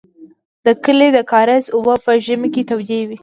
د 0.65 0.67
کلي 0.83 1.07
د 1.15 1.19
کاریز 1.31 1.65
اوبه 1.75 1.95
په 2.05 2.11
ژمي 2.25 2.49
کې 2.53 2.61
تودې 2.69 3.01
وې. 3.07 3.17